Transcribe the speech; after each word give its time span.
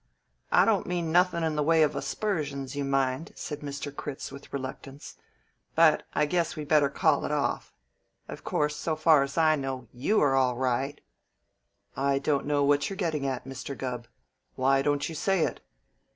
"I 0.51 0.65
don't 0.65 0.87
mean 0.87 1.11
nothing 1.11 1.43
in 1.43 1.55
the 1.55 1.61
way 1.61 1.83
of 1.83 1.95
aspersions, 1.95 2.75
you 2.75 2.83
mind," 2.83 3.33
said 3.35 3.59
Mr. 3.59 3.95
Critz 3.95 4.31
with 4.31 4.51
reluctance, 4.51 5.15
"but 5.75 6.07
I 6.15 6.25
guess 6.25 6.55
we 6.55 6.63
better 6.65 6.89
call 6.89 7.23
it 7.23 7.31
off. 7.31 7.71
Of 8.27 8.43
course, 8.43 8.75
so 8.75 8.95
far 8.95 9.21
as 9.21 9.37
I 9.37 9.55
know, 9.55 9.87
you 9.93 10.19
are 10.19 10.33
all 10.33 10.55
right" 10.57 10.99
"I 12.11 12.17
don't 12.17 12.47
know 12.47 12.63
what 12.63 12.89
you're 12.89 12.97
gettin' 12.97 13.25
at," 13.25 13.43
said 13.43 13.51
Mr. 13.53 13.77
Gubb. 13.77 14.07
"Why 14.55 14.81
don't 14.81 15.07
you 15.07 15.13
say 15.13 15.41
it?" 15.45 15.59